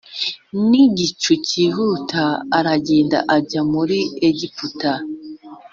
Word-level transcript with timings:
N 0.69 0.71
igicu 0.85 1.31
cyihuta 1.47 2.23
aragenda 2.57 3.17
ajya 3.37 3.61
muri 3.71 3.97
egiputa 4.27 4.91